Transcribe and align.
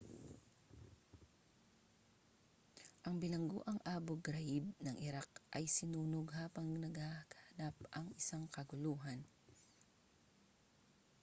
ang 3.05 3.15
bilangguang 3.21 3.79
abu 3.95 4.13
ghraib 4.25 4.65
ng 4.85 4.97
iraq 5.07 5.29
ay 5.57 5.65
sinunog 5.75 6.25
habang 6.39 6.67
nagaganap 6.83 7.75
ang 7.97 8.07
isang 8.19 8.45
kaguluhan 8.55 9.19